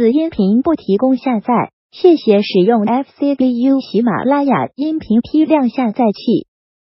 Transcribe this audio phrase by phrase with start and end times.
[0.00, 1.52] 此音频不提供下载，
[1.90, 6.49] 谢谢使用 FCBU 喜马拉雅音频批量下载器。